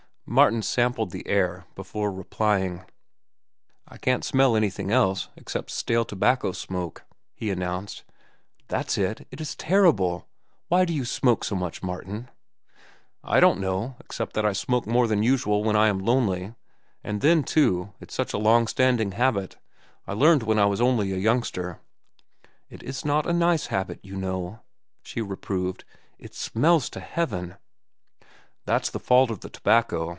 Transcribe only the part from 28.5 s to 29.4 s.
"That's the fault